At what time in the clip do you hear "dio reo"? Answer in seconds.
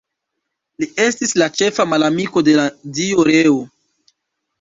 3.01-3.61